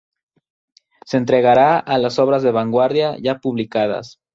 [1.05, 4.19] Se entregará a las obras de vanguardia ya publicadas.